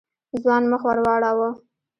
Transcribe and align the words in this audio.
ځوان 0.41 0.63
مخ 0.71 0.81
ور 0.87 0.97
واړاوه. 1.05 1.49